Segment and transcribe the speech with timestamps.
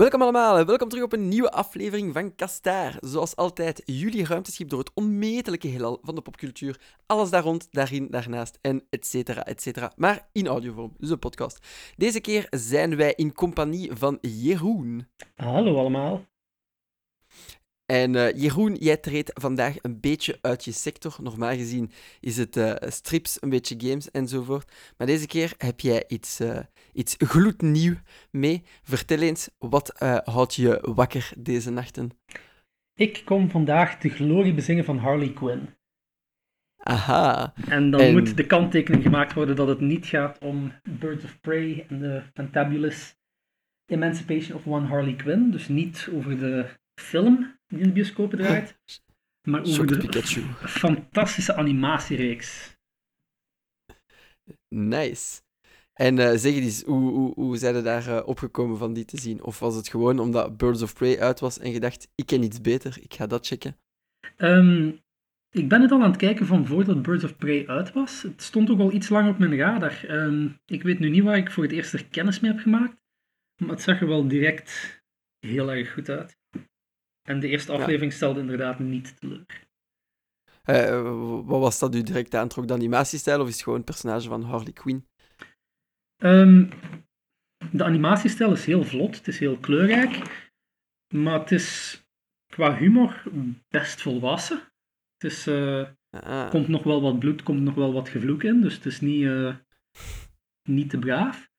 [0.00, 2.96] Welkom allemaal en welkom terug op een nieuwe aflevering van Kastaar.
[3.00, 6.80] Zoals altijd, jullie ruimteschip door het onmetelijke heelal van de popcultuur.
[7.06, 9.92] Alles daar rond, daarin, daarnaast en et cetera, et cetera.
[9.96, 11.66] Maar in audiovorm, dus een podcast.
[11.96, 15.06] Deze keer zijn wij in compagnie van Jeroen.
[15.34, 16.24] Hallo allemaal.
[17.90, 21.16] En uh, Jeroen, jij treedt vandaag een beetje uit je sector.
[21.22, 24.72] Normaal gezien is het uh, strips, een beetje games enzovoort.
[24.96, 26.58] Maar deze keer heb jij iets, uh,
[26.92, 27.94] iets gloednieuw
[28.30, 28.62] mee.
[28.82, 29.92] Vertel eens, wat
[30.24, 32.10] houdt je wakker deze nachten?
[32.94, 35.68] Ik kom vandaag de glorie bezingen van Harley Quinn.
[36.76, 37.52] Aha.
[37.68, 41.86] En dan moet de kanttekening gemaakt worden dat het niet gaat om Birds of Prey
[41.88, 43.16] en de Fantabulous
[43.86, 45.50] Emancipation of One Harley Quinn.
[45.50, 48.78] Dus niet over de film die in de bioscopen draait.
[49.48, 50.42] Maar over de Pikachu.
[50.66, 52.78] fantastische animatiereeks.
[54.68, 55.42] Nice.
[55.92, 59.20] En uh, zeg eens, hoe, hoe, hoe zijn je daar uh, opgekomen van die te
[59.20, 59.42] zien?
[59.42, 62.42] Of was het gewoon omdat Birds of Prey uit was en je dacht, ik ken
[62.42, 63.76] iets beter, ik ga dat checken?
[64.36, 65.00] Um,
[65.50, 68.22] ik ben het al aan het kijken van voordat Birds of Prey uit was.
[68.22, 70.10] Het stond ook al iets langer op mijn radar.
[70.10, 72.96] Um, ik weet nu niet waar ik voor het eerst er kennis mee heb gemaakt.
[73.56, 75.02] Maar het zag er wel direct
[75.38, 76.38] heel erg goed uit.
[77.30, 79.68] En de eerste aflevering stelde inderdaad niet teleur.
[80.64, 82.68] Uh, wat was dat u direct aantrok?
[82.68, 85.06] De animatiestijl of is het gewoon een personage van Harley Quinn?
[86.18, 86.68] Um,
[87.72, 90.22] de animatiestijl is heel vlot, het is heel kleurrijk,
[91.14, 92.00] maar het is
[92.46, 93.22] qua humor
[93.68, 94.58] best volwassen.
[95.18, 96.50] Het is, uh, ah.
[96.50, 99.22] komt nog wel wat bloed, komt nog wel wat gevloek in, dus het is niet,
[99.22, 99.54] uh,
[100.62, 101.50] niet te braaf.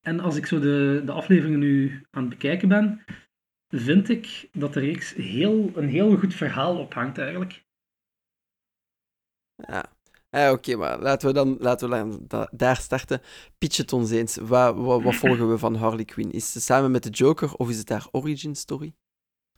[0.00, 3.04] En als ik zo de, de afleveringen nu aan het bekijken ben,
[3.68, 7.64] vind ik dat de reeks heel, een heel goed verhaal ophangt eigenlijk.
[9.54, 9.92] Ja,
[10.30, 11.94] ja oké, maar laten we dan, laten we
[12.28, 13.20] dan daar starten.
[13.58, 14.36] Pitch het ons eens.
[14.36, 16.30] Wat, wat, wat, volgen we van Harley Quinn?
[16.30, 18.92] Is het samen met de Joker of is het haar origin story?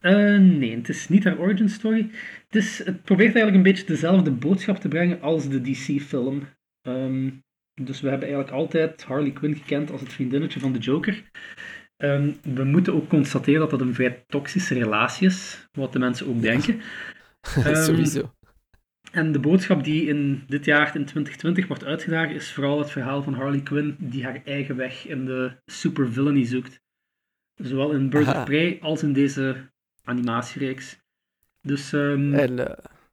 [0.00, 2.10] Uh, nee, het is niet haar origin story.
[2.46, 6.48] Het, is, het probeert eigenlijk een beetje dezelfde boodschap te brengen als de DC-film.
[6.82, 7.42] Um,
[7.74, 11.30] dus we hebben eigenlijk altijd Harley Quinn gekend als het vriendinnetje van de Joker.
[12.02, 16.28] Um, we moeten ook constateren dat dat een vrij toxische relatie is, wat de mensen
[16.28, 16.80] ook denken.
[17.66, 18.34] Um, Sowieso.
[19.12, 23.22] En de boodschap die in dit jaar, in 2020, wordt uitgedragen, is vooral het verhaal
[23.22, 26.80] van Harley Quinn die haar eigen weg in de supervillainy zoekt.
[27.54, 29.70] Zowel in Birds of Prey als in deze
[30.04, 30.98] animatiereeks.
[31.60, 32.66] Dus um, en, uh,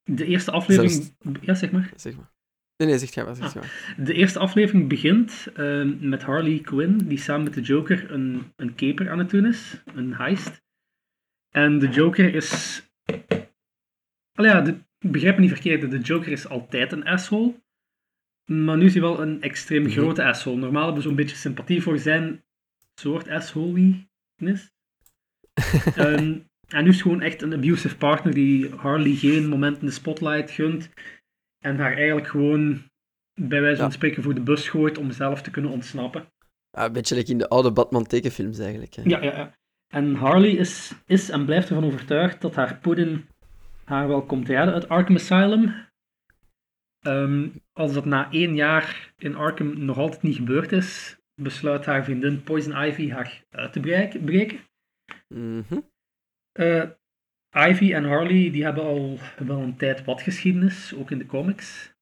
[0.03, 0.91] de eerste aflevering...
[0.91, 1.39] Zelfs...
[1.41, 1.91] Ja, zeg maar.
[1.95, 2.31] Zeg maar.
[2.77, 3.35] Nee, nee, zeg jij.
[3.35, 3.63] Zeg ah,
[3.97, 8.75] De eerste aflevering begint uh, met Harley Quinn, die samen met de Joker een, een
[8.75, 10.61] caper aan het doen is, een heist.
[11.49, 12.81] En de Joker is...
[14.33, 17.61] Allee, ja, de, begrijp me niet verkeerd, de Joker is altijd een asshole.
[18.45, 19.91] Maar nu is hij wel een extreem mhm.
[19.91, 20.57] grote asshole.
[20.57, 22.43] Normaal hebben we zo'n beetje sympathie voor zijn
[22.95, 24.71] soort assholiness.
[25.97, 29.85] um, en nu is het gewoon echt een abusive partner die Harley geen moment in
[29.85, 30.89] de spotlight gunt.
[31.59, 32.81] En haar eigenlijk gewoon
[33.33, 36.31] bij wijze van spreken voor de bus gooit om zelf te kunnen ontsnappen.
[36.71, 38.93] Ja, een beetje like in de oude Batman tekenfilms eigenlijk.
[38.93, 39.01] Hè.
[39.05, 39.55] Ja, ja, ja.
[39.87, 43.25] En Harley is, is en blijft ervan overtuigd dat haar pudding
[43.83, 45.85] haar wel komt redden uit Arkham Asylum.
[47.01, 52.03] Um, als dat na één jaar in Arkham nog altijd niet gebeurd is, besluit haar
[52.03, 54.59] vriendin Poison Ivy haar uit te breken.
[55.27, 55.89] Mm -hmm.
[56.59, 56.83] uh,
[57.57, 61.95] Ivy en Harley die hebben al wel een tijd wat geschiedenis, ook in de comics.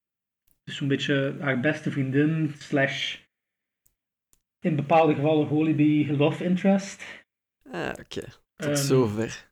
[0.64, 3.18] Dus zo'n beetje haar beste vriendin, slash
[4.60, 7.04] in bepaalde gevallen Holyby love interest.
[7.72, 8.24] Ah, oké.
[8.56, 9.50] Tot um, zover.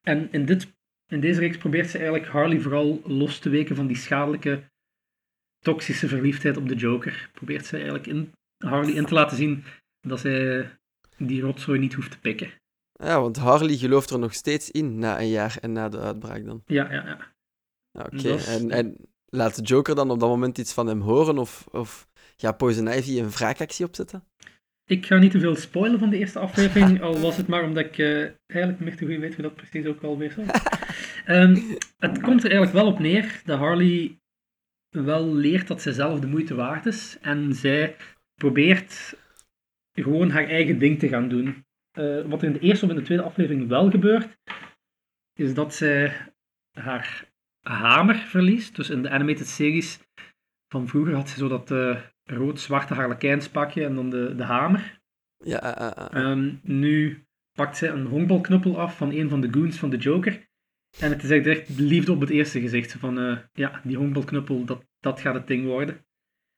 [0.00, 0.72] En in, dit,
[1.06, 4.70] in deze reeks probeert ze eigenlijk Harley vooral los te weken van die schadelijke,
[5.58, 7.30] toxische verliefdheid op de Joker.
[7.32, 9.64] Probeert ze eigenlijk in, Harley in te laten zien
[10.00, 10.70] dat zij
[11.16, 12.52] die rotzooi niet hoeft te pikken.
[13.02, 16.44] Ja, want Harley gelooft er nog steeds in na een jaar en na de uitbraak
[16.44, 16.62] dan.
[16.66, 17.18] Ja, ja, ja.
[18.04, 18.96] Oké, en, en
[19.26, 21.38] laat de Joker dan op dat moment iets van hem horen?
[21.38, 24.24] Of, of gaat Poison Ivy een wraakactie opzetten?
[24.84, 27.84] Ik ga niet te veel spoilen van de eerste aflevering, al was het maar omdat
[27.84, 30.40] ik uh, eigenlijk niet te goed weet hoe dat precies ook alweer zo.
[31.26, 31.76] um,
[32.06, 34.18] het komt er eigenlijk wel op neer dat Harley
[34.90, 37.18] wel leert dat zij zelf de moeite waard is.
[37.20, 37.96] En zij
[38.34, 39.14] probeert
[39.92, 41.64] gewoon haar eigen ding te gaan doen.
[41.98, 44.38] Uh, wat er in de eerste of in de tweede aflevering wel gebeurt,
[45.34, 46.12] is dat zij
[46.72, 47.28] haar
[47.60, 48.76] hamer verliest.
[48.76, 50.00] Dus in de animated series
[50.68, 55.00] van vroeger had ze zo dat uh, rood-zwarte harlekijnspakje en dan de, de hamer.
[55.36, 59.90] Ja, uh, um, nu pakt zij een honkbalknuppel af van een van de goons van
[59.90, 60.48] de Joker.
[60.98, 62.92] En het is echt echt liefde op het eerste gezicht.
[62.92, 66.04] Van, uh, ja, die honkbalknuppel, dat, dat gaat het ding worden.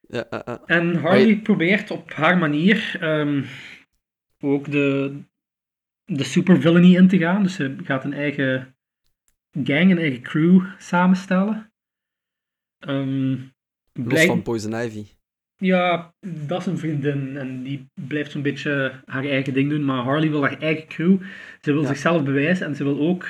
[0.01, 0.29] Ja,
[0.67, 3.45] En Harley probeert op haar manier um,
[4.43, 5.19] ook de,
[6.05, 7.43] de supervillainy in te gaan.
[7.43, 8.77] Dus ze gaat een eigen
[9.63, 11.73] gang, een eigen crew samenstellen.
[12.89, 13.53] Um,
[13.93, 15.07] Los van Poison Ivy.
[15.57, 16.15] Ja,
[16.47, 19.85] dat is een vriendin en die blijft zo'n beetje haar eigen ding doen.
[19.85, 21.23] Maar Harley wil haar eigen crew.
[21.61, 21.87] Ze wil Ja.
[21.89, 23.27] zichzelf bewijzen en ze wil ook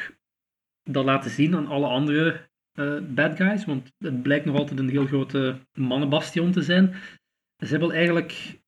[0.83, 3.65] dat laten zien aan alle andere eh, bad guys.
[3.65, 6.95] Want het blijkt nog altijd een heel grote mannenbastion te zijn.
[7.67, 8.61] Ze wil eigenlijk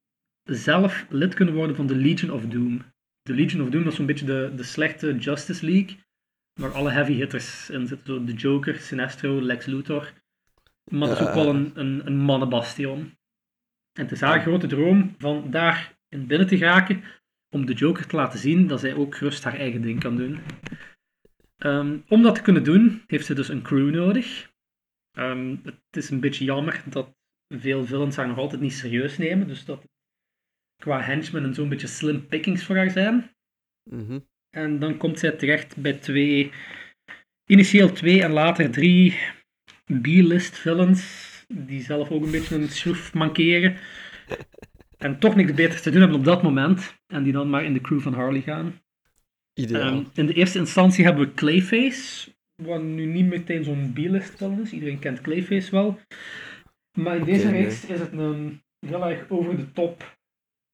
[0.45, 2.83] zelf lid kunnen worden van de Legion of Doom.
[3.23, 5.99] De Legion of Doom is zo'n beetje de, de slechte Justice League.
[6.61, 8.07] Waar alle heavy hitters in zitten.
[8.07, 10.13] Zo de Joker, Sinestro, Lex Luthor.
[10.91, 12.99] Maar dat is ook wel een, een, een mannenbastion.
[13.93, 17.03] En het is haar grote droom van daar in binnen te geraken,
[17.51, 20.39] om de Joker te laten zien dat zij ook gerust haar eigen ding kan doen.
[21.57, 24.53] Ehm, om dat te kunnen doen, heeft ze dus een crew nodig.
[25.11, 27.17] Ehm, het is een beetje jammer dat
[27.49, 29.89] veel villains haar nog altijd niet serieus nemen, dus dat
[30.77, 33.31] qua henchmen en zo'n beetje slim pickings voor haar zijn.
[33.91, 34.19] Mhm.
[34.51, 36.51] En dan komt zij terecht bij twee,
[37.47, 39.19] initieel twee en later drie
[40.03, 43.77] B-list villains, die zelf ook een beetje een schroef mankeren.
[44.99, 46.95] En toch niks beters te doen hebben op dat moment.
[47.07, 48.81] En die dan maar in de crew van Harley gaan.
[49.55, 49.93] Ideaal.
[49.93, 52.31] Ehm, in de eerste instantie hebben we Clayface,
[52.63, 54.73] wat nu niet meteen zo'n B-list villain is.
[54.73, 56.01] Iedereen kent Clayface wel.
[56.99, 57.63] Maar in deze nee.
[57.63, 60.14] reeks is het een heel erg over de top,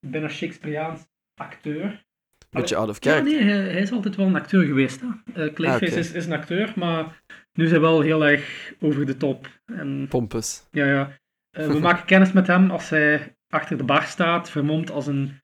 [0.00, 2.04] bijna Shakespeareaans acteur.
[2.50, 3.32] Beetje out of Ja, character.
[3.32, 5.00] nee, hij, hij is altijd wel een acteur geweest.
[5.00, 5.06] Hè.
[5.44, 9.06] Eh, Clayface Ah, is, is een acteur, maar nu is hij wel heel erg over
[9.06, 9.60] de top.
[9.66, 10.66] En Pompus.
[10.70, 11.18] ja, ja.
[11.50, 15.40] Eh, we maken kennis met hem als hij achter de bar staat, vermomd als een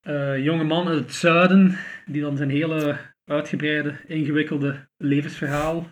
[0.00, 5.86] eh, jonge man uit het zuiden, die dan zijn hele uitgebreide, ingewikkelde levensverhaal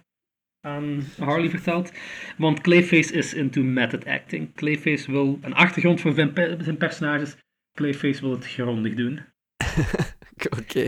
[0.61, 1.93] aan Harley vertelt.
[2.37, 4.55] Want Clayface is into method acting.
[4.55, 6.15] Clayface wil een achtergrond voor
[6.59, 7.37] zijn personages.
[7.75, 9.21] Clayface wil het grondig doen.
[10.61, 10.81] Oké.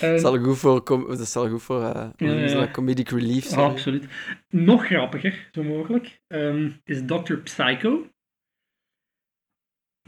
[0.00, 3.70] Eh, Dat zal goed voor, com- dat zal goed voor uh, comedic relief Ja, zijn.
[3.70, 4.06] absoluut.
[4.48, 7.34] Nog grappiger, zo mogelijk, ehm, is Dr.
[7.34, 8.10] Psycho.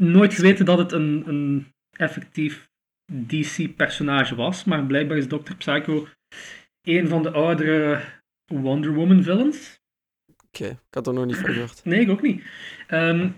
[0.00, 2.70] Nooit geweten dat het een, een effectief
[3.12, 5.54] DC-personage was, maar blijkbaar is Dr.
[5.58, 6.06] Psycho
[6.82, 8.00] een van de oudere
[8.44, 9.80] Wonder Woman villains.
[10.44, 11.84] Oké, ik had er nog niet van gehoord.
[11.84, 12.44] Nee, ik ook niet.
[12.86, 13.30] Ehm,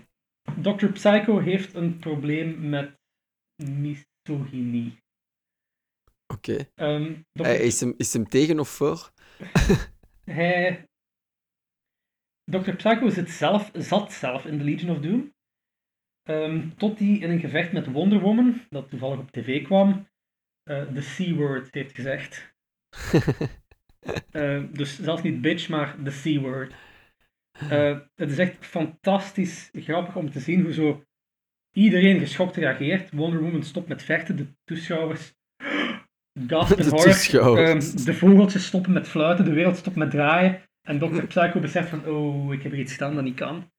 [0.61, 0.87] Dr.
[0.87, 2.99] Psycho heeft een probleem met
[3.55, 4.97] misogynie.
[6.33, 6.69] Oké.
[6.75, 7.43] Ehm, Dr.
[7.43, 9.11] Eh, is, hem, is hem tegen of voor?
[10.23, 10.85] Hij...
[12.51, 12.71] Dr.
[12.71, 15.33] Psycho zit zelf, zat zelf in de Legion of Doom.
[16.23, 20.07] Ehm, tot hij in een gevecht met Wonder Woman, dat toevallig op tv kwam,
[20.63, 22.49] eh, de C-word heeft gezegd.
[24.31, 26.73] Eh, dus zelfs niet bitch, maar de C-word.
[27.51, 31.03] Eh, het is echt fantastisch grappig om te zien hoe zo
[31.71, 33.11] iedereen geschokt reageert.
[33.11, 35.33] Wonder Woman stopt met vechten, de toeschouwers
[36.47, 36.89] gasp De
[37.39, 37.65] horror.
[37.65, 40.61] Ehm, de vogeltjes stoppen met fluiten, de wereld stopt met draaien.
[40.81, 41.25] En Dr.
[41.25, 43.71] Psycho beseft van, oh, ik heb er iets staan dat niet kan.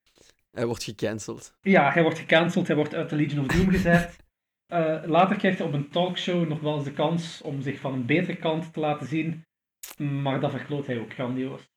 [0.51, 1.57] Hij wordt gecanceld.
[1.61, 4.17] Ja, hij wordt gecanceld, hij wordt uit de Legion of Doom gezet.
[4.73, 7.93] Eh, later krijgt hij op een talkshow nog wel eens de kans om zich van
[7.93, 9.45] een betere kant te laten zien.
[9.97, 11.72] Maar dat verkloot hij ook grandioos.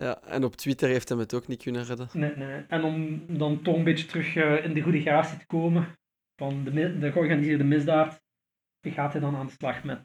[0.00, 2.08] Ja, en op Twitter heeft hij het ook niet kunnen redden.
[2.12, 2.64] Nee, nee.
[2.68, 5.98] En om dan toch een beetje terug eh, in de goede gratie te komen
[6.36, 8.20] van de, de georganiseerde misdaad,
[8.88, 10.00] gaat hij dan aan de slag met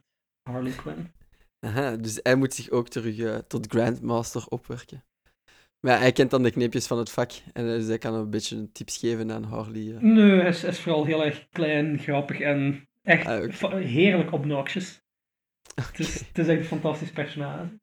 [0.49, 1.11] Harley Quinn.
[1.59, 5.03] Aha, dus hij moet zich ook terug eh, tot Grandmaster opwerken.
[5.79, 7.31] Maar ja, hij kent dan de kneepjes van het vak.
[7.53, 9.95] En dus hij kan een beetje tips geven aan Harley.
[9.95, 10.01] eh.
[10.01, 15.01] Nee, hij is, hij is vooral heel erg klein, grappig en echt Ah, heerlijk obnoxious.
[15.75, 17.79] Het is, het is echt een fantastisch personage.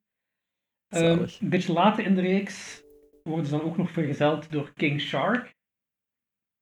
[0.92, 2.82] Ehm, een beetje later in de reeks
[3.22, 5.54] worden ze dan ook nog vergezeld door King Shark.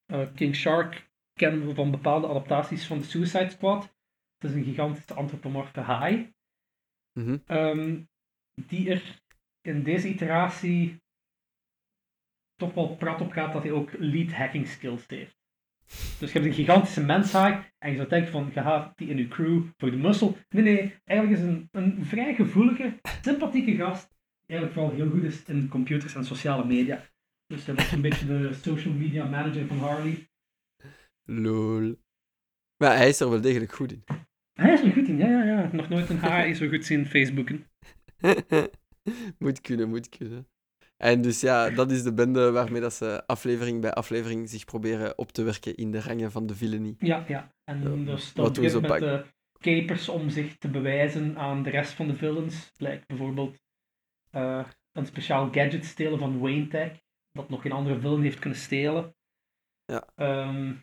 [0.06, 3.82] Eh, King Shark kennen we van bepaalde adaptaties van de Suicide Squad.
[4.38, 6.32] Het is een gigantische antropomorfe haai.
[7.12, 7.38] Mhm.
[7.46, 8.02] Ehm,
[8.66, 9.22] die er
[9.60, 11.02] in deze iteratie
[12.56, 15.38] toch wel prat op gaat dat hij ook lead hacking skills heeft.
[16.18, 19.16] Dus je hebt een gigantische menshaai en je zou denken van, je haalt die in
[19.16, 20.34] je crew voor de muscle.
[20.48, 24.18] Nee, nee, eigenlijk is een, een vrij gevoelige, sympathieke gast,
[24.50, 27.08] eigenlijk vooral heel goed is in computers en sociale media.
[27.46, 30.28] Dus hij wordt een beetje de social media manager van Harley.
[31.24, 31.96] Lol.
[32.76, 34.04] Maar hij is er wel degelijk goed in.
[34.52, 35.70] Hij is er goed in, ja, ja, ja.
[35.72, 37.66] Nog nooit een haai zo goed zien Facebooken.
[39.38, 40.48] moet kunnen, moet kunnen.
[40.96, 45.18] En dus ja, dat is de bende waarmee dat ze aflevering bij aflevering zich proberen
[45.18, 46.94] op te werken in de rangen van de villainy.
[46.98, 47.54] Ja, ja.
[47.64, 49.24] En Ja, dus dat begint met de
[49.58, 52.70] capers om zich te bewijzen aan de rest van de villains.
[52.76, 53.58] Lijkt bijvoorbeeld
[54.30, 57.00] eh, een speciaal gadget stelen van Wayne Tech,
[57.32, 59.14] dat nog geen andere villain heeft kunnen stelen.
[59.84, 60.08] Ja.
[60.14, 60.74] Ehm,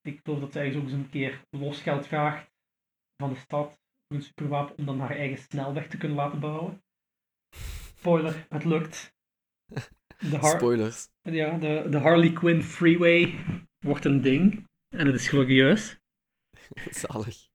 [0.00, 2.50] ik geloof dat zij ook eens een keer losgeld vraagt
[3.16, 6.82] van de stad een superwapen om dan haar eigen snelweg te kunnen laten bouwen.
[7.98, 9.14] Spoiler, het lukt.
[10.30, 11.08] De Har- Spoilers.
[11.22, 13.34] ja, de, de Harley Quinn Freeway
[13.78, 14.64] wordt een ding.
[14.88, 15.98] En het is glorieus.
[16.90, 17.48] Zalig.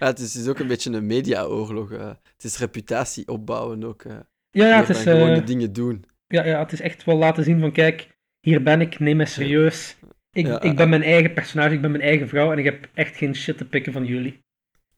[0.00, 1.92] Ja, het is, het is ook een beetje een mediaoorlog.
[1.92, 2.08] eh.
[2.08, 4.02] Het is reputatie opbouwen ook.
[4.04, 4.16] eh.
[4.50, 6.04] Ja, ja, het is, gewoon eh, de dingen doen.
[6.26, 9.26] ja, ja, het is echt wel laten zien van kijk, hier ben ik, neem mij
[9.26, 9.96] serieus.
[10.32, 12.88] Ik, Ja, ik ben mijn eigen personage, ik ben mijn eigen vrouw en ik heb
[12.94, 14.38] echt geen shit te pikken van jullie.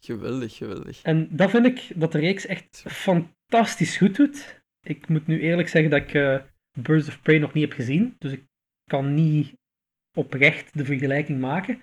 [0.00, 1.02] Geweldig, geweldig.
[1.02, 4.62] En dat vind ik dat de reeks echt fantastisch goed doet.
[4.82, 6.42] Ik moet nu eerlijk zeggen dat ik
[6.78, 8.44] Birds of Prey nog niet heb gezien, dus ik
[8.84, 9.52] kan niet
[10.16, 11.82] oprecht de vergelijking maken.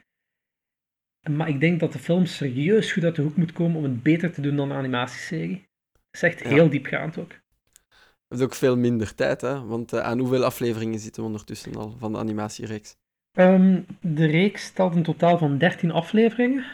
[1.30, 4.04] Maar ik denk dat de film serieus goed uit de hoek moet komen om het
[4.04, 5.68] beter te doen dan een animatieserie.
[5.92, 6.50] Het is echt Ja.
[6.50, 7.30] heel diepgaand ook.
[7.30, 9.66] We hebben ook veel minder tijd, hè?
[9.66, 12.96] Want eh, aan hoeveel afleveringen zitten we ondertussen al van de animatiereeks?
[13.32, 16.66] Ehm, de reeks telt een totaal van 13 afleveringen.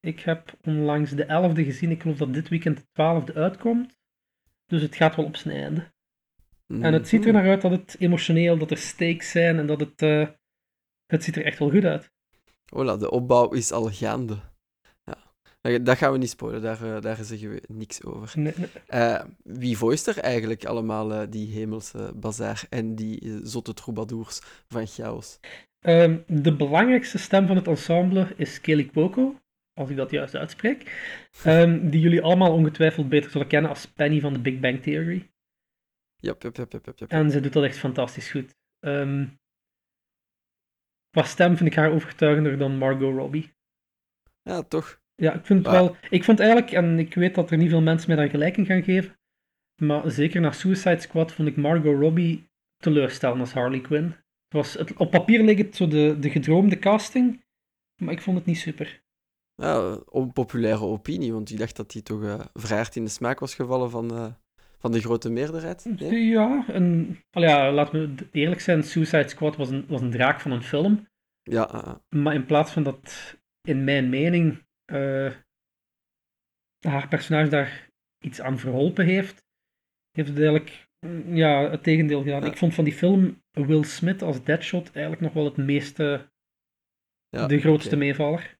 [0.00, 1.90] Ik heb onlangs de 11e gezien.
[1.90, 3.96] Ik geloof dat dit weekend de 12e uitkomt.
[4.66, 5.92] Dus het gaat wel op zijn einde.
[6.66, 7.36] En het ziet er Mhm.
[7.36, 10.02] naar uit dat het emotioneel, dat er stakes zijn en dat het.
[10.02, 10.28] eh,
[11.06, 12.12] het ziet er echt wel goed uit.
[12.66, 14.36] Voilà, de opbouw is al gaande.
[15.04, 15.78] Ja.
[15.78, 18.40] Dat- gaan we niet spoilen, daar, eh, daar zeggen we niks over.
[18.40, 18.68] Nee, nee.
[18.86, 24.86] Eh, wie voiced er eigenlijk allemaal eh, die hemelse bazaar en die zotte troubadours van
[24.86, 25.38] chaos?
[25.80, 29.38] Ehm, de belangrijkste stem van het ensemble is Kelly Cuoco,
[29.80, 30.92] als ik dat juist uitspreek.
[31.44, 35.30] Ehm, die jullie allemaal ongetwijfeld beter zullen kennen als Penny van de Big Bang Theory.
[36.16, 37.10] Jap, jap, jap, jap, jap.
[37.10, 38.56] En ze doet dat echt fantastisch goed.
[38.80, 39.26] Ehm,
[41.14, 43.52] qua stem vind ik haar overtuigender dan Margot Robbie.
[44.42, 45.00] Ja, toch?
[45.14, 45.96] Ja, ik vind het wel.
[46.10, 48.66] Ik vond eigenlijk, en ik weet dat er niet veel mensen mij daar gelijk in
[48.66, 49.18] gaan geven,
[49.82, 52.44] maar zeker na Suicide Squad vond ik Margot Robbie
[52.76, 54.04] teleurstellend als Harley Quinn.
[54.04, 57.44] Het was, het, op papier leek het zo de, de gedroomde casting,
[58.02, 59.02] maar ik vond het niet super.
[59.54, 63.38] Ja, onpopulaire opinie, want ik dacht dat die toch eh vrij hard in de smaak
[63.38, 64.32] was gevallen van, eh,
[64.84, 65.84] van de grote meerderheid.
[65.84, 66.24] Nee?
[66.26, 70.50] Ja, en ja, laten we eerlijk zijn, Suicide Squad was een, was een draak van
[70.50, 71.08] een film.
[71.42, 71.96] Ja, ah, ah.
[72.08, 75.32] Maar in plaats van dat, in mijn mening, eh,
[76.80, 77.90] haar personage daar
[78.24, 79.44] iets aan verholpen heeft,
[80.10, 82.40] heeft het eigenlijk mm, ja, het tegendeel gedaan.
[82.40, 82.46] Ja.
[82.46, 86.30] Ik vond van die film Will Smith als Deadshot eigenlijk nog wel het meeste,
[87.28, 88.58] ja de grootste meevaller.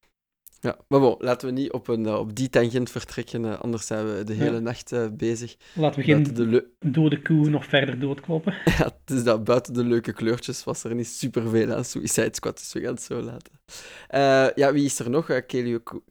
[0.64, 3.86] Ja, maar bon, laten we niet op, een, eh, op die tangent vertrekken, eh, anders
[3.86, 4.42] zijn we de Ja.
[4.42, 5.56] hele nacht eh, bezig.
[5.74, 8.52] Laten we Buiten geen de, dode koe nog verder doodkloppen.
[8.78, 12.58] ja, het is dat buiten de leuke kleurtjes was er niet superveel aan Suicide Squad,
[12.58, 13.52] dus we gaan het zo laten.
[14.56, 15.30] Ja, wie is er nog?
[15.30, 15.42] Eh,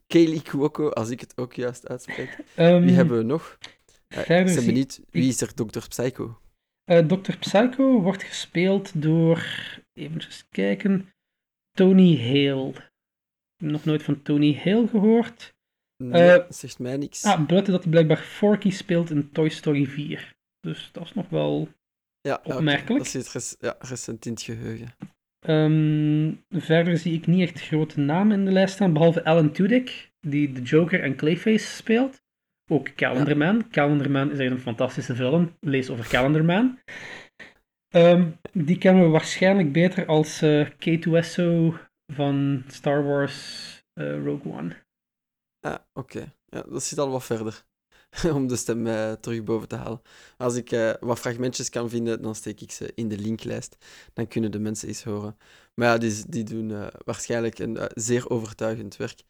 [0.08, 2.38] Kelly, Cuoco, als ik het ook juist uitspreek.
[2.56, 3.58] Ehm, Wie hebben we nog?
[4.08, 5.88] Ik ben benieuwd, wie is er Dr.
[5.88, 6.38] Psycho?
[7.08, 7.38] Dr.
[7.40, 9.46] Psycho wordt gespeeld door,
[9.94, 11.10] even kijken,
[11.72, 12.92] Tony Hale.
[13.64, 15.54] Nog nooit van Tony Hale gehoord.
[16.04, 17.24] Nee, Eh, zegt mij niks.
[17.24, 20.34] Ah, buiten dat hij blijkbaar Forky speelt in Toy Story 4.
[20.60, 21.68] Dus dat is nog wel...
[22.22, 23.04] ja, opmerkelijk.
[23.04, 24.88] Dat zit rec- ja, recent in het geheugen.
[25.46, 30.12] Ehm, verder zie ik niet echt grote namen in de lijst staan, behalve Alan Tudyk,
[30.20, 32.22] die de Joker en Clayface speelt.
[32.72, 33.70] Ook Calendarman.
[33.70, 35.56] Calendarman is echt een fantastische film.
[35.60, 36.80] Lees over Calendarman.
[37.90, 41.74] Ehm, die kennen we waarschijnlijk beter als eh K2SO
[42.08, 44.76] van Star Wars eh, Rogue One.
[45.60, 46.34] Ah, oké.
[46.46, 47.64] Ja, dat zit al wat verder.
[48.34, 50.02] Om de stem eh, terug boven te halen.
[50.38, 53.78] Als ik eh, wat fragmentjes kan vinden, dan steek ik ze in de linklijst.
[54.14, 55.38] Dan kunnen de mensen eens horen.
[55.74, 59.22] Maar ja, die, die doen waarschijnlijk een zeer overtuigend werk.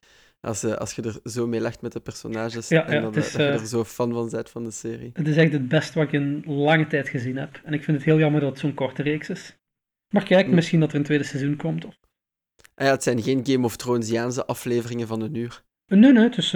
[0.41, 3.25] Als, als je er zo mee lacht met de personages Ja, en ja, dat, het
[3.25, 5.09] is, dat je er zo fan van bent van de serie.
[5.13, 7.61] Het is echt het beste wat ik in lange tijd gezien heb.
[7.63, 9.57] En ik vind het heel jammer dat het zo'n korte reeks is.
[10.13, 10.55] Maar kijk, Hm.
[10.55, 11.85] misschien dat er een tweede seizoen komt.
[11.85, 11.99] Of...
[12.75, 15.63] Ah ja, het zijn geen Game of Thronesiaanse afleveringen van een uur.
[15.85, 16.53] Nee, nee, dus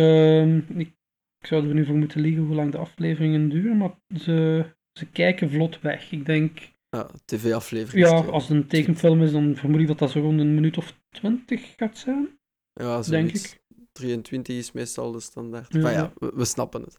[0.77, 0.93] ik,
[1.39, 5.05] ik zou er nu voor moeten liegen hoe lang de afleveringen duren, maar ze, ze
[5.05, 6.11] kijken vlot weg.
[6.11, 8.09] Ik denk, Ja, tv-afleveringen.
[8.09, 10.77] ja, als het een tekenfilm is, dan vermoed ik dat dat zo rond een minuut
[10.77, 12.39] of twintig gaat zijn.
[12.73, 13.57] Ja, denk zoiets.
[13.91, 15.73] 23 is meestal de standaard.
[15.73, 16.97] Ja, Maar ja, we, we snappen het.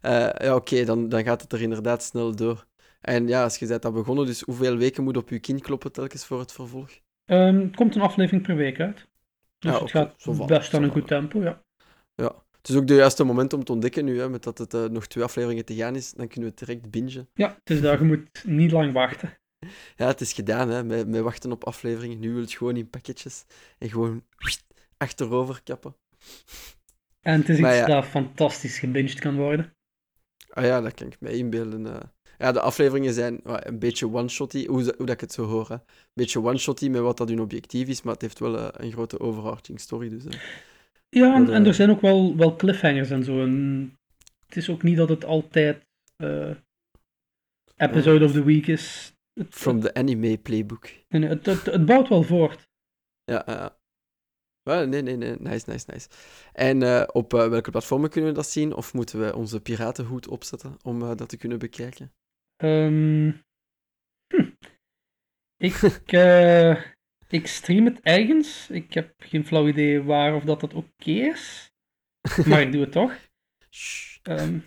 [0.00, 2.66] Eh, ja, oké, dan, dan gaat het er inderdaad snel door.
[3.00, 5.92] En ja, als je bent dat begonnen, dus hoeveel weken moet op je kin kloppen
[5.92, 6.90] telkens voor het vervolg?
[7.36, 9.08] Het komt een aflevering per week uit.
[9.58, 11.62] Dus Ja, het gaat best aan een goed tempo, ja.
[12.14, 12.44] Ja.
[12.56, 14.84] Het is ook de juiste moment om te ontdekken nu, hè, met dat het eh,
[14.84, 16.12] nog twee afleveringen te gaan is.
[16.12, 17.28] Dan kunnen we het direct bingen.
[17.34, 19.38] Ja, dus daar je moet niet lang wachten.
[19.96, 22.18] Ja, het is gedaan, hè, met, met wachten op afleveringen.
[22.18, 23.44] Nu wil je gewoon in pakketjes
[23.78, 24.24] en gewoon
[24.96, 25.96] achterover kappen.
[27.20, 27.86] En het is iets ja.
[27.86, 29.74] dat fantastisch gebinged kan worden.
[30.50, 31.86] Ah ja, dat kan ik me inbeelden.
[31.86, 32.00] eh.
[32.40, 35.68] Ja, de afleveringen zijn een beetje one-shotty, hoe, hoe dat ik het zo hoor.
[35.68, 35.74] Hè.
[35.74, 35.80] Een
[36.12, 39.20] beetje one-shotty met wat dat hun objectief is, maar het heeft wel eh, een grote
[39.20, 40.08] overarching story.
[40.08, 40.40] Dus, eh.
[41.08, 43.40] Ja, en, en eh, er zijn ook wel, wel cliffhangers en zo.
[43.42, 43.96] En
[44.46, 45.86] het is ook niet dat het altijd
[47.76, 49.12] episode of the week is.
[49.50, 50.88] From the anime playbook.
[51.08, 52.68] nee, het, het, het bouwt wel voort.
[53.24, 53.78] Ja, ja.
[54.62, 55.36] Nee, nee, nee.
[55.38, 56.08] Nice, nice, nice.
[56.52, 58.74] En op welke platformen kunnen we dat zien?
[58.74, 62.12] Of moeten we onze piratenhoed opzetten om dat te kunnen bekijken?
[62.60, 63.30] Ehm,
[64.26, 64.50] hm.
[65.56, 65.74] Ik,
[66.06, 66.82] eh,
[67.28, 68.70] ik stream het ergens.
[68.70, 71.72] Ik heb geen flauw idee waar of dat dat oké is.
[72.46, 73.28] Maar ik doe het toch.
[74.22, 74.58] Ehm,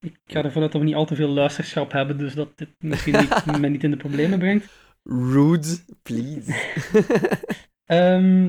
[0.00, 2.68] ik ga ervan uit dat we niet al te veel luisterschap hebben, dus dat dit
[2.78, 4.68] misschien niet, me niet in de problemen brengt.
[5.02, 6.54] Rude, please.
[7.86, 8.48] Ehm,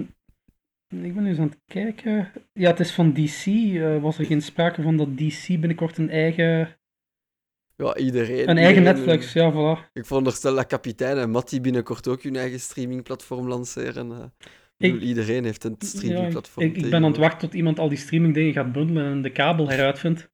[0.87, 2.31] ik ben nu eens aan het kijken.
[2.53, 3.45] Ja, het is van DC.
[3.45, 6.77] Eh, was er geen sprake van dat DC binnenkort een eigen,
[7.77, 8.49] ja, iedereen.
[8.49, 9.91] een eigen iedereen- Netflix, ja, voilà.
[9.93, 14.11] Ik veronderstel dat kapitein en Matty binnenkort ook hun eigen streamingplatform lanceren.
[14.11, 14.23] eh.
[14.77, 16.65] Ik bedoel, iedereen heeft een Ja, ik, streamingplatform.
[16.65, 19.31] ik, ik ben aan het wachten tot iemand al die streamingdingen gaat bundelen en de
[19.31, 20.29] kabel heruitvindt.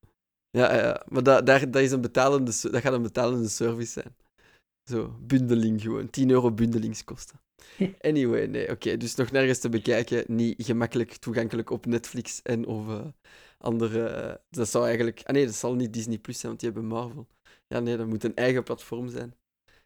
[0.50, 4.16] Ja, ja, maar dat, daar, dat, is een betalende, dat gaat een betalende service zijn.
[4.90, 6.10] Zo, bundeling gewoon.
[6.10, 7.40] 10 euro bundelingskosten.
[8.02, 8.98] Anyway, nee, oké.
[8.98, 10.24] dus nog nergens te bekijken.
[10.28, 13.06] Niet gemakkelijk toegankelijk op Netflix en of eh,
[13.58, 14.04] andere...
[14.08, 15.22] eh, dat zou eigenlijk...
[15.24, 17.28] Ah nee, dat zal niet Disney Plus zijn, want die hebben Marvel.
[17.74, 19.34] Ja, nee, dat moet een eigen platform zijn.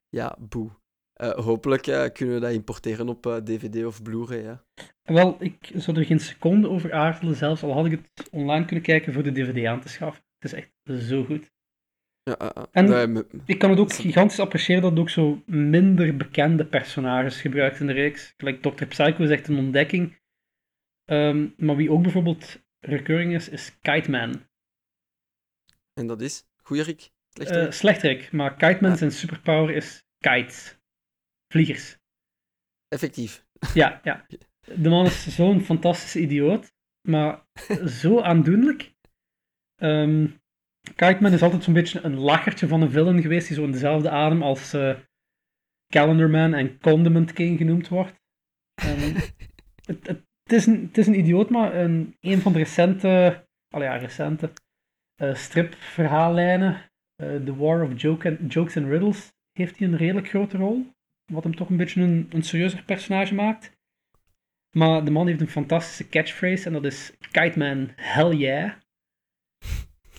[0.09, 0.69] Ja, boe.
[1.13, 4.63] Eh, hopelijk eh, kunnen we dat importeren op eh, DVD of Blu-ray, ja.
[5.03, 8.83] Wel, ik zou er geen seconde over aarzelen, zelfs al had ik het online kunnen
[8.83, 10.23] kijken voor de DVD aan te schaffen.
[10.39, 11.51] Het is echt zo goed.
[12.23, 12.67] ja.
[12.71, 16.65] En- Nee, me- Ik kan het ook gigantisch appreciëren dat het ook zo minder bekende
[16.65, 18.33] personages gebruikt in de reeks.
[18.37, 18.85] Gelijk Dr.
[18.85, 20.17] Psycho is echt een ontdekking.
[21.05, 24.45] Ehm, maar wie ook bijvoorbeeld recurring is, is Kite Man.
[25.93, 26.45] en dat is?
[26.63, 27.01] Goeierik?
[27.01, 27.73] Eh Slechterik?
[27.73, 28.97] slechterik, maar Kite Man Ah.
[28.97, 30.77] zijn superpower is kites.
[31.53, 31.97] Vliegers.
[32.87, 33.45] Effectief.
[33.73, 34.25] Ja, ja.
[34.75, 36.73] De man is zo'n fantastische idioot,
[37.07, 37.45] maar
[38.01, 38.93] zo aandoenlijk.
[39.75, 40.27] Ehm
[40.95, 43.71] Kite Man is altijd zo'n beetje een lachertje van een villain geweest, die zo in
[43.71, 44.99] dezelfde adem als eh
[45.93, 48.13] Calendar Man en Condiment King genoemd wordt.
[48.73, 49.15] Ehm,
[49.89, 53.45] het, het, het is een, het is een idioot, maar een, een van de recente,
[53.73, 54.51] al ja, recente
[55.15, 56.81] eh, stripverhaallijnen, eh,
[57.17, 60.85] The War of Joke and- Jokes and Riddles, heeft hij een redelijk grote rol.
[61.31, 63.71] Wat hem toch een beetje een, een serieuzer personage maakt.
[64.77, 68.71] Maar de man heeft een fantastische catchphrase en dat is Kite Man, hell yeah.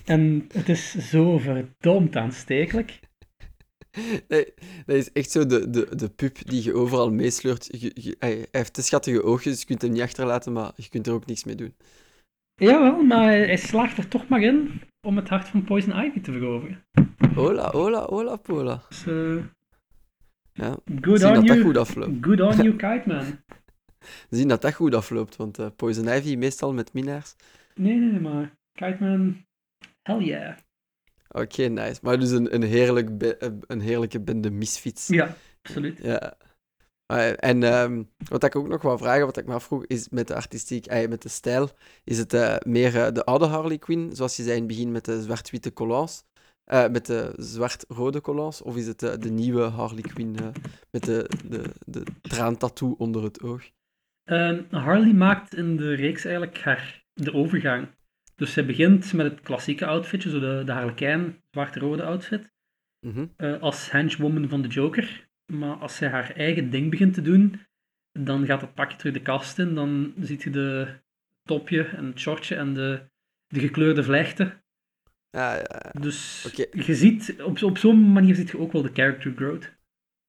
[0.05, 3.01] En het is zo verdomd aanstekelijk.
[4.29, 4.55] Nee,
[4.87, 7.81] dat is echt zo de, de, de pup die je overal meesleurt.
[7.81, 10.89] Je- je- hij heeft te schattige oogjes, dus je kunt hem niet achterlaten, maar je
[10.89, 11.75] kunt er ook niks mee doen.
[12.55, 16.33] Jawel, maar hij slaagt er toch maar in om het hart van Poison Ivy te
[16.33, 16.85] veroveren.
[17.35, 18.83] Hola, hola, hola, pola.
[18.89, 19.37] Dus, eh,
[20.53, 21.63] Ja, good zien on dat dat you.
[21.63, 22.17] goed afloopt.
[22.21, 23.25] Good on you, Kite Man.
[24.31, 27.35] Zien dat dat goed afloopt, want eh, Poison Ivy meestal met minnaars.
[27.75, 29.45] Nee, nee, nee, maar Kite Man,
[30.03, 30.57] hell yeah.
[31.29, 31.99] Oké, nice.
[32.03, 35.07] Maar dus een, een, heerlijk be- een heerlijke bende misfits.
[35.07, 35.99] Ja, absoluut.
[36.03, 36.37] Ja.
[37.17, 40.35] En ehm, wat ik ook nog wou vragen, wat ik me afvroeg, is met de
[40.35, 41.71] artistiek, eh, met de stijl,
[42.05, 44.93] is het eh, meer eh, de oude Harley Quinn, zoals je zei in het begin
[44.93, 46.25] met de zwart-witte collants,
[46.91, 50.37] met de zwart-rode collants, of is het de nieuwe Harley Quinn
[50.91, 53.71] met de, de, de traantattoo onder het oog?
[54.25, 57.89] Ehm, Harley maakt in de reeks eigenlijk haar, de overgang.
[58.35, 62.51] Dus zij begint met het klassieke outfitje, zo de, de Harlekijn, zwart-rode outfit,
[63.07, 63.27] Mhm.
[63.61, 65.28] als henchwoman van de Joker.
[65.53, 67.61] Maar als zij haar eigen ding begint te doen,
[68.13, 69.75] dan gaat het pakje terug de kast in.
[69.75, 70.99] Dan ziet je de
[71.43, 73.09] topje en het shortje en de,
[73.47, 74.63] de gekleurde vlechten.
[75.31, 76.01] Ja, ja, ja.
[76.01, 79.77] Dus je ziet, op, op zo'n manier zie je ook wel de character growth.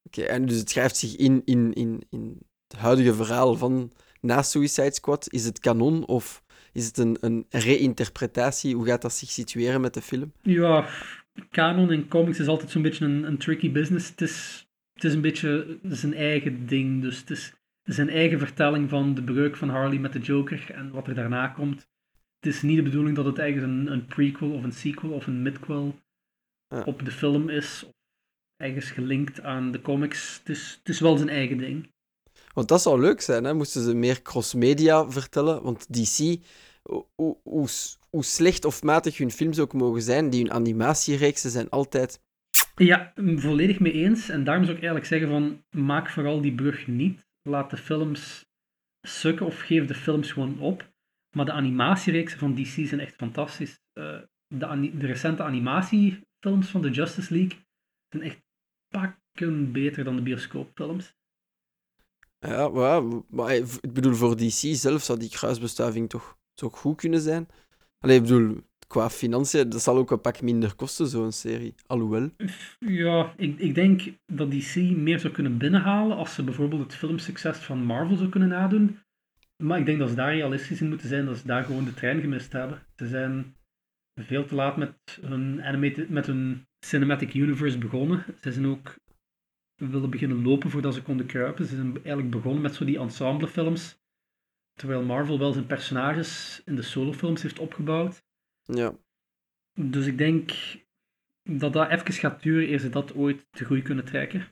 [0.04, 4.42] Oké, en dus het schrijft zich in, in, in, in het huidige verhaal van na
[4.42, 5.34] Suicide Squad.
[5.34, 8.76] Is het kanon of is het een, een reïnterpretatie?
[8.76, 10.34] Hoe gaat dat zich situeren met de film?
[10.42, 10.90] Ja,
[11.52, 14.10] canon in comics is altijd zo'n beetje een, een tricky business.
[14.10, 14.68] Het is,
[15.02, 17.02] het is een beetje zijn eigen ding.
[17.02, 20.92] Dus het is zijn eigen vertelling van de breuk van Harley met de Joker en
[20.92, 21.88] wat er daarna komt.
[22.40, 25.28] Het is niet de bedoeling dat het ergens een, een prequel of een sequel of
[25.28, 26.00] een midquel
[26.68, 26.84] Ja.
[26.84, 27.84] op de film is.
[27.84, 27.92] Of
[28.58, 30.38] ergens gelinkt aan de comics.
[30.40, 31.92] Het is, het is wel zijn eigen ding.
[32.54, 33.54] Want dat zou leuk zijn, hè?
[33.54, 35.64] moesten ze meer cross-media vertellen.
[35.64, 36.38] Want DC,
[37.16, 37.68] hoe,
[38.10, 42.22] hoe slecht of matig hun films ook mogen zijn, die hun animatiereeksen zijn altijd...
[42.80, 44.30] Ja, volledig mee eens.
[44.30, 47.28] En daarom zou ik eigenlijk zeggen van, maak vooral die brug niet.
[47.42, 48.46] Laat de films
[49.08, 50.92] sukken of geef de films gewoon op.
[51.36, 53.80] Maar de animatiereeksen van DC zijn echt fantastisch.
[53.94, 57.60] Eh, de, de recente animatiefilms van de Justice League
[58.10, 58.42] zijn echt
[58.88, 61.18] pakken beter dan de bioscoopfilms.
[62.40, 67.22] Ja, maar, maar ik bedoel, voor DC zelf zou die kruisbestuiving toch ook goed kunnen
[67.22, 67.48] zijn.
[68.00, 71.74] Allee, ik bedoel, qua financiën, dat zal ook een pak minder kosten, zo'n serie.
[71.86, 72.30] Alhoewel.
[72.80, 77.58] Ja, ik, ik denk dat DC meer zou kunnen binnenhalen als ze bijvoorbeeld het filmsucces
[77.58, 79.00] van Marvel zou kunnen nadoen.
[79.64, 81.94] Maar ik denk dat ze daar realistisch in moeten zijn, dat ze daar gewoon de
[81.94, 82.82] trein gemist hebben.
[82.96, 83.56] Ze zijn
[84.22, 85.62] veel te laat met hun,
[86.10, 88.26] met hun cinematic universe begonnen.
[88.42, 88.96] Ze zijn ook
[89.76, 91.66] willen beginnen lopen voordat ze konden kruipen.
[91.66, 93.98] Ze zijn eigenlijk begonnen met zo die ensemblefilms.
[94.74, 98.28] Terwijl Marvel wel zijn personages in de solofilms heeft opgebouwd.
[98.74, 98.94] Ja.
[99.74, 100.52] Dus ik denk
[101.44, 104.48] dat dat even gaat duren eer ze dat ooit te groei kunnen trekken.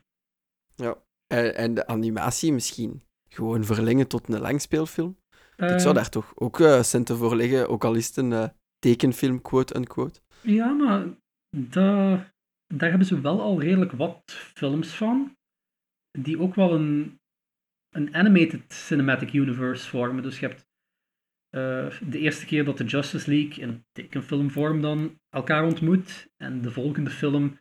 [0.76, 0.98] Ja.
[1.28, 5.18] En, en de animatie misschien gewoon verlengen tot een langspeelfilm.
[5.56, 8.34] ik zou Eh, daar toch ook eh, centen voor leggen, ook al is het een
[8.34, 8.48] eh,
[8.80, 10.20] tekenfilm, quote-unquote.
[10.42, 11.08] Ja, maar
[11.50, 12.34] da-
[12.74, 15.36] daar hebben ze wel al redelijk wat films van.
[16.20, 17.20] Die ook wel een,
[17.90, 20.24] een animated cinematic universe vormen.
[20.24, 20.67] Dus je hebt
[21.58, 26.28] eh, de eerste keer dat de Justice League in tekenfilmvorm dan elkaar ontmoet.
[26.38, 27.60] En de volgende film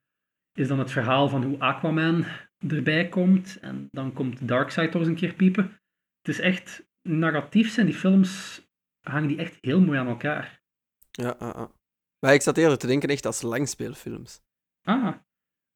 [0.52, 2.24] is dan het verhaal van hoe Aquaman
[2.68, 3.58] erbij komt.
[3.60, 5.80] En dan komt Darkseid toch eens een keer piepen.
[6.18, 8.62] Het is echt, narratief zijn die films,
[9.00, 10.62] hangen die echt heel mooi aan elkaar.
[11.10, 11.70] Ja, ah, ah.
[12.18, 14.40] Maar ik zat eerder te denken echt als langspeelfilms.
[14.82, 15.14] Ah.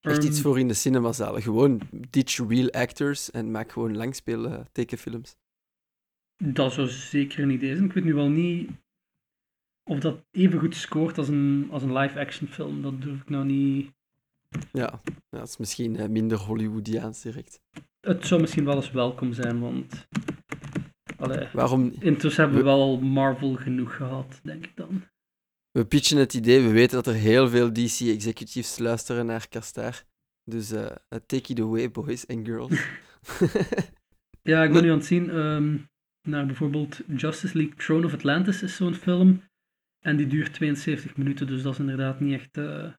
[0.00, 1.42] Echt ehm, iets voor in de cinemazalen.
[1.42, 5.36] Gewoon ditch real actors en maak gewoon langspeel tekenfilms.
[6.42, 7.84] Dat zou zeker een idee zijn.
[7.86, 8.70] Ik weet nu wel niet
[9.90, 12.82] of dat even goed scoort als een, als een live-action film.
[12.82, 13.90] Dat durf ik nou niet.
[14.72, 17.60] Ja, dat is misschien eh, minder Hollywoodiaans direct.
[18.00, 20.06] Het zou misschien wel eens welkom zijn, want.
[21.16, 21.92] Allee, Waarom?
[21.98, 25.02] intussen hebben we We- wel Marvel genoeg gehad, denk ik dan.
[25.70, 30.02] We pitchen het idee, we weten dat er heel veel DC-executives luisteren naar Kastar.
[30.44, 30.86] Dus eh,
[31.26, 32.72] take it away, boys and girls.
[34.42, 35.78] Ja, ik ben nu aan het zien ehm,
[36.22, 39.42] naar bijvoorbeeld Justice League Throne of Atlantis is zo'n film.
[40.00, 42.56] En die duurt 72 minuten, dus dat is inderdaad niet echt.
[42.56, 42.92] eh,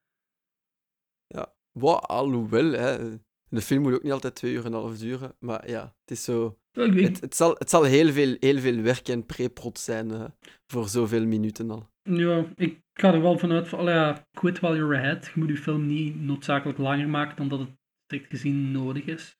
[1.71, 3.17] Wat, alhoewel, hè,
[3.49, 5.35] de film moet ook niet altijd twee uur en een half duren.
[5.39, 6.59] Maar ja, het is zo...
[6.71, 10.25] ik Het, het, zal, het zal heel veel, heel veel werk en pre-prod zijn eh,
[10.67, 11.89] voor zoveel minuten al.
[12.03, 15.25] Ja, ik ga er wel vanuit van, ja, quit while you're ahead.
[15.25, 17.69] Je moet je film niet noodzakelijk langer maken dan dat het
[18.03, 19.37] strikt gezien nodig is.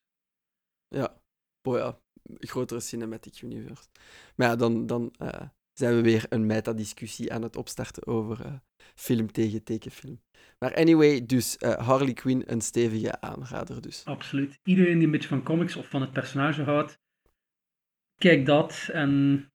[0.88, 1.22] Ja,
[1.62, 2.00] boy, ja,
[2.40, 3.84] grotere cinematic universe.
[4.36, 5.42] Maar ja, dan, dan eh,
[5.74, 8.54] zijn we weer een meta-discussie aan het opstarten over eh,
[8.96, 10.22] film tegen tekenfilm.
[10.60, 14.06] Maar anyway, dus eh, Harley Quinn een stevige aanrader dus.
[14.06, 14.60] Absoluut.
[14.64, 17.00] Iedereen die een beetje van comics of van het personage houdt,
[18.16, 18.90] kijk dat.
[18.92, 19.46] En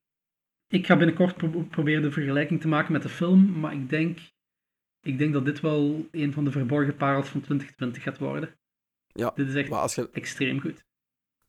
[0.69, 4.19] ik ga binnenkort pro- proberen de vergelijking te maken met de film, maar ik denk,
[5.01, 8.59] ik denk dat dit wel een van de verborgen parels van 2020 gaat worden.
[9.07, 10.85] Ja, Dit is echt Maar als je, extreem goed.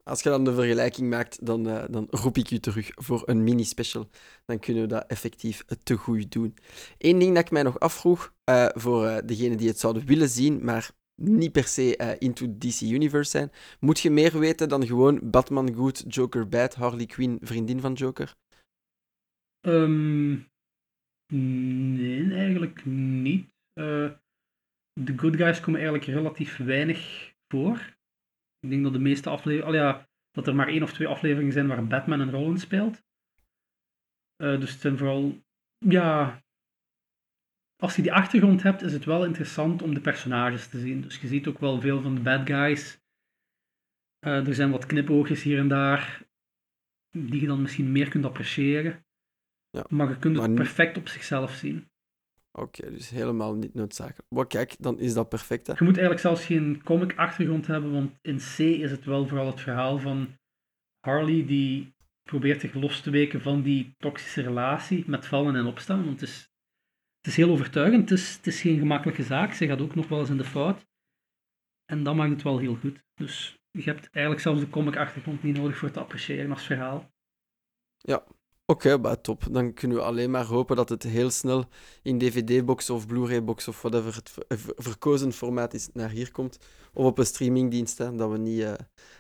[0.08, 3.44] Als je dan de vergelijking maakt, dan, eh, dan roep ik u terug voor een
[3.44, 4.10] mini-special.
[4.46, 6.56] Dan kunnen we dat effectief te goed doen.
[6.98, 10.30] Eén ding dat ik mij nog afvroeg, eh, voor eh, degenen die het zouden willen
[10.30, 10.92] zien, maar
[11.22, 16.04] niet per se into DC Universe zijn, moet je meer weten dan gewoon Batman goed,
[16.08, 18.36] Joker bad, Harley Quinn vriendin van Joker?
[19.60, 20.36] Ehm,
[21.94, 23.50] nee, eigenlijk niet.
[23.74, 27.97] De good guys komen eigenlijk relatief weinig voor.
[28.60, 31.68] Ik denk dat de meeste afleveringen, ja, dat er maar één of twee afleveringen zijn
[31.68, 33.04] waar Batman een rol in speelt.
[34.36, 35.42] Eh, dus het zijn vooral,
[35.78, 36.42] ja,
[37.76, 41.02] als je die achtergrond hebt, is het wel interessant om de personages te zien.
[41.02, 43.02] Dus je ziet ook wel veel van de bad guys.
[44.20, 46.26] Eh, er zijn wat knipoogjes hier en daar,
[47.10, 49.06] die je dan misschien meer kunt appreciëren.
[49.70, 51.90] Ja, Maar je kunt het maar perfect op zichzelf zien.
[52.60, 54.30] Oké, dus helemaal niet noodzakelijk.
[54.30, 55.68] Maar kijk, dan is dat perfect.
[55.68, 55.74] Hè?
[55.74, 59.48] Je moet eigenlijk zelfs geen comic achtergrond hebben, want in C is het wel vooral
[59.48, 60.38] het verhaal van
[61.00, 66.06] Harley die probeert zich los te weken van die toxische relatie met vallen en opstaan.
[66.06, 66.52] Want het is,
[67.18, 69.54] het is heel overtuigend, het is, het is geen gemakkelijke zaak.
[69.54, 70.86] Ze gaat ook nog wel eens in de fout.
[71.86, 73.04] En dat maakt het wel heel goed.
[73.14, 77.12] Dus je hebt eigenlijk zelfs de comic achtergrond niet nodig voor te appreciëren als verhaal.
[78.72, 79.44] Oké, maar top.
[79.52, 81.66] Dan kunnen we alleen maar hopen dat het heel snel
[82.02, 86.58] in DVD-box of Blu-ray-box of whatever het ver- ver- verkozen formaat is naar hier komt.
[86.94, 88.74] Of op een streamingdienst, hè, dat, we niet, eh,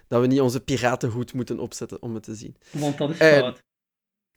[0.07, 2.55] dat we niet onze piratenhoed moeten opzetten om het te zien.
[2.71, 3.63] Want dat is Eh, fout.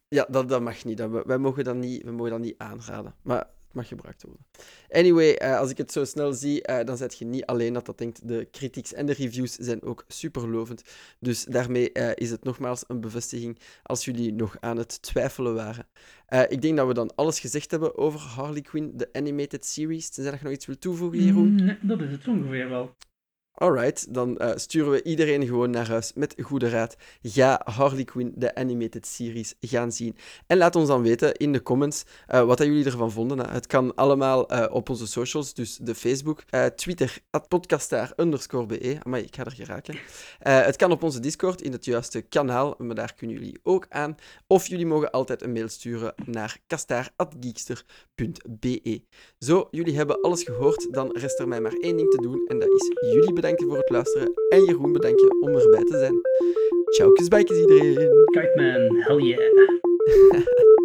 [0.08, 0.96] Ja, dat, dat mag niet.
[0.98, 2.02] Dat, we- wij, mogen dat niet.
[2.02, 3.14] We mogen dat niet aanraden.
[3.22, 4.46] Maar mag gebruikt worden.
[4.88, 7.86] Anyway, eh, als ik het zo snel zie, eh, dan zet je niet alleen dat
[7.86, 8.28] dat denkt.
[8.28, 10.82] De critics en de reviews zijn ook superlovend.
[11.18, 15.86] Dus daarmee eh, is het nogmaals een bevestiging als jullie nog aan het twijfelen waren.
[16.48, 20.08] Ik denk dat we dan alles gezegd hebben over Harley Quinn, de animated series.
[20.08, 21.48] Tenzij dat je nog iets wil toevoegen, Jeroen.
[21.48, 22.94] Mm, Nee, dat is het ongeveer wel.
[23.54, 26.96] Alright, dan uh, sturen we iedereen gewoon naar huis met goede raad.
[27.22, 30.16] Ga Harley Quinn, de animated series, gaan zien.
[30.46, 33.50] En laat ons dan weten in de comments uh, wat jullie ervan vonden.
[33.50, 36.42] Het kan allemaal uh, op onze socials, dus de Facebook,
[36.76, 38.98] Twitter, podcastaar underscore.
[39.02, 39.98] Maar ik ga er geraken.
[40.38, 44.16] het kan op onze Discord in het juiste kanaal, maar daar kunnen jullie ook aan.
[44.46, 49.02] Of jullie mogen altijd een mail sturen naar kastaar.geekster.be.
[49.38, 50.88] Zo, jullie hebben alles gehoord.
[50.90, 53.76] Dan rest er mij maar één ding te doen en dat is jullie bedanken voor
[53.76, 54.32] het luisteren.
[54.48, 56.20] En Jeroen, bedankt je om erbij te zijn.
[56.94, 58.24] Ciao, kusbijkjes iedereen.
[58.24, 59.68] Kijk man, hell yeah.